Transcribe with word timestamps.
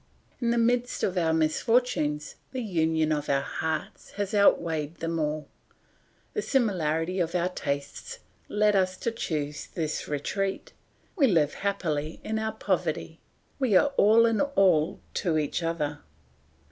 In 0.39 0.49
the 0.49 0.57
midst 0.57 1.03
of 1.03 1.15
our 1.15 1.31
misfortunes, 1.31 2.33
the 2.53 2.61
union 2.63 3.11
of 3.11 3.29
our 3.29 3.43
hearts 3.43 4.09
has 4.13 4.33
outweighed 4.33 4.95
them 4.95 5.19
all; 5.19 5.47
the 6.33 6.41
similarity 6.41 7.19
of 7.19 7.35
our 7.35 7.49
tastes 7.49 8.17
led 8.49 8.75
us 8.75 8.97
to 8.97 9.11
choose 9.11 9.67
this 9.67 10.07
retreat; 10.07 10.73
we 11.15 11.27
live 11.27 11.53
happily 11.53 12.19
in 12.23 12.39
our 12.39 12.53
poverty, 12.53 13.19
we 13.59 13.75
are 13.75 13.93
all 13.95 14.25
in 14.25 14.41
all 14.41 14.99
to 15.13 15.37
each 15.37 15.61
other. 15.61 15.99